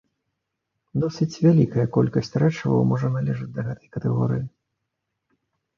[1.03, 4.45] Досыць вялікая колькасць рэчываў можа належаць да гэтай катэгорыі.